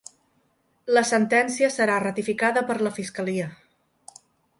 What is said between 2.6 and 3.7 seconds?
per la fiscalia